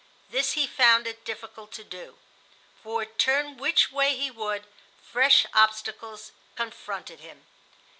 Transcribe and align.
This 0.31 0.53
he 0.53 0.65
found 0.65 1.05
it 1.05 1.23
difficult 1.25 1.71
to 1.73 1.83
do, 1.83 2.17
for, 2.81 3.05
turn 3.05 3.55
which 3.57 3.91
way 3.91 4.15
he 4.17 4.31
would, 4.31 4.65
fresh 4.99 5.45
obstacles 5.53 6.31
confronted 6.55 7.19
him. 7.19 7.45